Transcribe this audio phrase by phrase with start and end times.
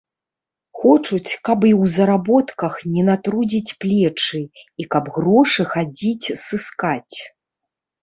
[0.79, 7.17] Хочуць, каб і ў заработках не натрудзіць плечы і каб грошы хадзіць сыскаць.